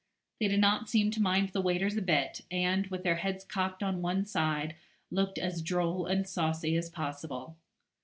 They 0.39 0.47
did 0.47 0.59
not 0.59 0.89
seem 0.89 1.11
to 1.11 1.21
mind 1.21 1.49
the 1.49 1.61
waiters 1.61 1.95
a 1.95 2.01
bit, 2.01 2.41
and, 2.49 2.87
with 2.87 3.03
their 3.03 3.17
heads 3.17 3.43
cocked 3.43 3.83
on 3.83 4.01
one 4.01 4.25
side, 4.25 4.75
looked 5.11 5.37
as 5.37 5.61
droll 5.61 6.07
and 6.07 6.27
saucy 6.27 6.75
as 6.75 6.89
possible. 6.89 7.55